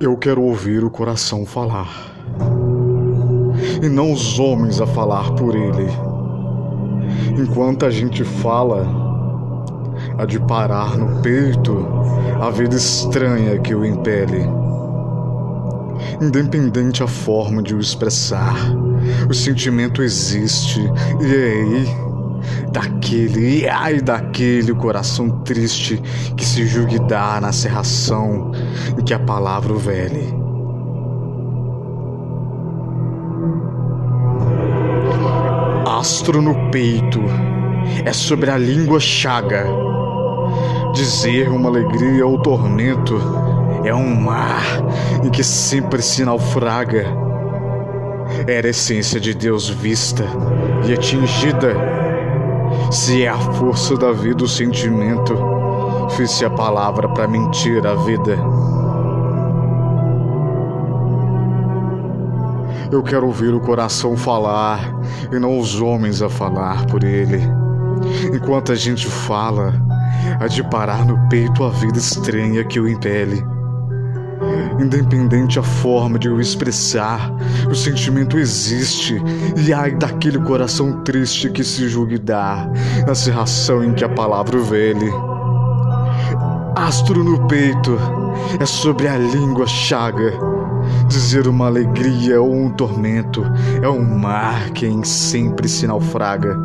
[0.00, 2.10] Eu quero ouvir o coração falar,
[3.82, 5.86] e não os homens a falar por ele.
[7.38, 8.88] Enquanto a gente fala,
[10.16, 11.86] há de parar no peito
[12.40, 14.48] a vida estranha que o impele.
[16.18, 18.56] Independente a forma de o expressar,
[19.28, 20.80] o sentimento existe
[21.20, 22.09] e é aí
[22.72, 26.00] daquele, ai daquele coração triste
[26.36, 28.52] que se julgue dar na serração
[28.98, 30.34] em que a palavra vele.
[35.86, 37.20] Astro no peito
[38.04, 39.66] é sobre a língua chaga.
[40.94, 43.20] Dizer uma alegria ou tormento
[43.84, 44.62] é um mar
[45.22, 47.06] em que sempre se naufraga.
[48.46, 50.24] Era a essência de Deus vista
[50.88, 51.99] e atingida
[52.90, 55.36] se é a força da vida o sentimento,
[56.16, 58.36] fiz-se a palavra para mentir a vida.
[62.90, 64.92] Eu quero ouvir o coração falar
[65.30, 67.40] e não os homens a falar por ele.
[68.34, 69.72] Enquanto a gente fala,
[70.40, 73.44] há de parar no peito a vida estranha que o impele.
[74.80, 77.30] Independente a forma de eu expressar,
[77.70, 79.22] o sentimento existe,
[79.56, 82.70] e ai daquele coração triste que se julgue dar
[83.06, 85.10] na serração em que a palavra vele.
[86.74, 87.98] Astro no peito
[88.58, 90.32] é sobre a língua chaga.
[91.08, 93.44] Dizer uma alegria ou um tormento
[93.82, 96.56] é um mar que em sempre se naufraga.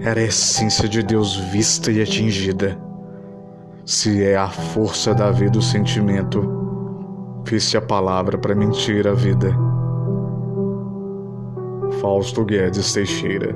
[0.00, 2.85] Era a essência de Deus vista e atingida.
[3.86, 6.56] Se é a força da vida o sentimento,
[7.46, 9.56] Fiz-te a palavra para mentir a vida.
[12.00, 13.54] Fausto Guedes Teixeira